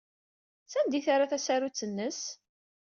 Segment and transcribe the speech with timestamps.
[0.65, 2.19] Sanda ay terra tasarut-nnes?